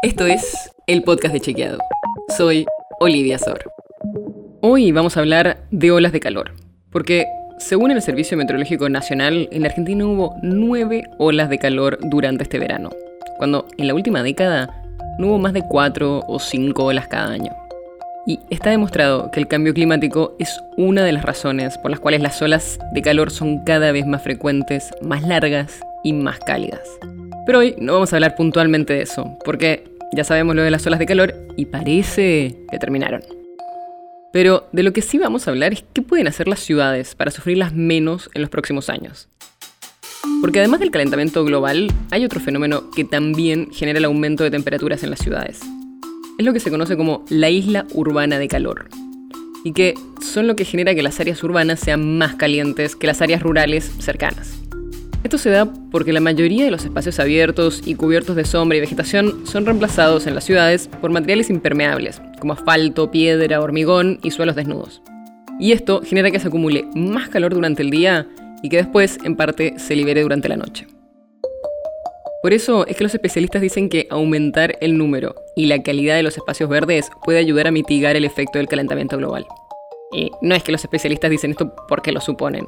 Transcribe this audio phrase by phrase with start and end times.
[0.00, 1.78] Esto es el podcast de Chequeado.
[2.36, 2.66] Soy
[3.00, 3.64] Olivia Sor.
[4.60, 6.52] Hoy vamos a hablar de olas de calor,
[6.92, 7.26] porque
[7.58, 12.60] según el Servicio Meteorológico Nacional, en la Argentina hubo nueve olas de calor durante este
[12.60, 12.90] verano,
[13.38, 14.84] cuando en la última década
[15.18, 17.52] no hubo más de cuatro o cinco olas cada año.
[18.24, 22.22] Y está demostrado que el cambio climático es una de las razones por las cuales
[22.22, 26.88] las olas de calor son cada vez más frecuentes, más largas y más cálidas.
[27.48, 30.86] Pero hoy no vamos a hablar puntualmente de eso, porque ya sabemos lo de las
[30.86, 33.22] olas de calor y parece que terminaron.
[34.32, 37.30] Pero de lo que sí vamos a hablar es qué pueden hacer las ciudades para
[37.30, 39.28] sufrirlas menos en los próximos años.
[40.40, 45.02] Porque además del calentamiento global, hay otro fenómeno que también genera el aumento de temperaturas
[45.02, 45.60] en las ciudades.
[46.38, 48.88] Es lo que se conoce como la isla urbana de calor.
[49.64, 53.20] Y que son lo que genera que las áreas urbanas sean más calientes que las
[53.20, 54.67] áreas rurales cercanas.
[55.24, 58.80] Esto se da porque la mayoría de los espacios abiertos y cubiertos de sombra y
[58.80, 64.54] vegetación son reemplazados en las ciudades por materiales impermeables, como asfalto, piedra, hormigón y suelos
[64.54, 65.02] desnudos.
[65.58, 68.28] Y esto genera que se acumule más calor durante el día
[68.62, 70.86] y que después, en parte, se libere durante la noche.
[72.40, 76.22] Por eso es que los especialistas dicen que aumentar el número y la calidad de
[76.22, 79.44] los espacios verdes puede ayudar a mitigar el efecto del calentamiento global.
[80.12, 82.64] Y no es que los especialistas dicen esto porque lo suponen.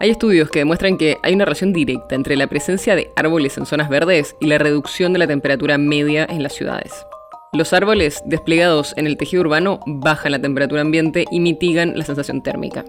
[0.00, 3.64] Hay estudios que demuestran que hay una relación directa entre la presencia de árboles en
[3.64, 6.92] zonas verdes y la reducción de la temperatura media en las ciudades.
[7.52, 12.42] Los árboles desplegados en el tejido urbano bajan la temperatura ambiente y mitigan la sensación
[12.42, 12.84] térmica.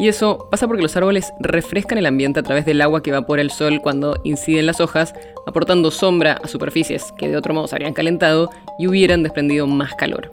[0.00, 3.40] Y eso pasa porque los árboles refrescan el ambiente a través del agua que evapora
[3.40, 5.14] el sol cuando inciden las hojas,
[5.46, 9.94] aportando sombra a superficies que de otro modo se habrían calentado y hubieran desprendido más
[9.94, 10.32] calor.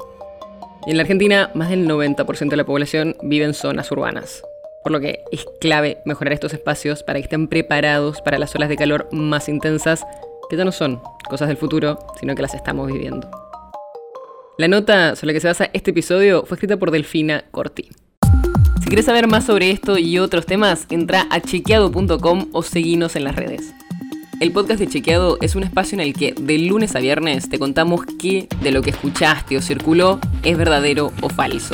[0.88, 4.44] En la Argentina, más del 90% de la población vive en zonas urbanas
[4.86, 8.70] por lo que es clave mejorar estos espacios para que estén preparados para las olas
[8.70, 10.06] de calor más intensas,
[10.48, 13.28] que ya no son cosas del futuro, sino que las estamos viviendo.
[14.60, 17.90] La nota sobre la que se basa este episodio fue escrita por Delfina Corti.
[18.80, 23.24] Si quieres saber más sobre esto y otros temas, entra a chequeado.com o seguinos en
[23.24, 23.74] las redes.
[24.40, 27.58] El podcast de Chequeado es un espacio en el que de lunes a viernes te
[27.58, 31.74] contamos qué de lo que escuchaste o circuló es verdadero o falso.